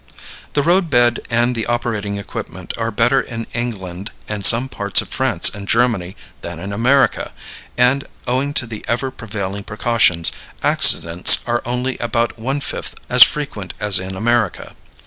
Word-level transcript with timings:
The 0.53 0.63
road 0.63 0.89
bed 0.89 1.19
and 1.29 1.53
the 1.53 1.67
operating 1.67 2.17
equipment 2.17 2.73
are 2.75 2.89
better 2.89 3.21
in 3.21 3.45
England 3.53 4.09
and 4.27 4.43
some 4.43 4.67
parts 4.67 4.99
of 4.99 5.09
France 5.09 5.47
and 5.53 5.67
Germany 5.67 6.15
than 6.41 6.57
in 6.57 6.73
America, 6.73 7.31
and, 7.77 8.05
owing 8.25 8.55
to 8.55 8.65
the 8.65 8.83
ever 8.87 9.11
prevailing 9.11 9.63
precautions, 9.63 10.31
accidents 10.63 11.41
are 11.45 11.61
only 11.65 11.99
about 11.99 12.39
one 12.39 12.61
fifth 12.61 12.95
as 13.11 13.21
frequent 13.21 13.75
as 13.79 13.99
in 13.99 14.15
America. 14.15 14.75